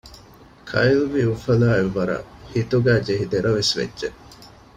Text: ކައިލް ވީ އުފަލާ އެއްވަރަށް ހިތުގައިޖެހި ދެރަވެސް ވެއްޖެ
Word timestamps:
ކައިލް 0.69 1.05
ވީ 1.13 1.21
އުފަލާ 1.29 1.69
އެއްވަރަށް 1.77 2.27
ހިތުގައިޖެހި 2.51 3.25
ދެރަވެސް 3.31 3.73
ވެއްޖެ 3.77 4.07